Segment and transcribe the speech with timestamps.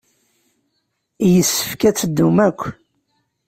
[1.33, 2.61] Yessefk ad teddum akk.